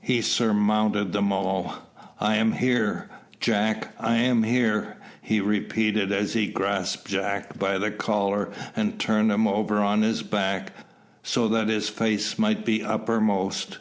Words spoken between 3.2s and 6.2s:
Jack! I am here!" he repeated,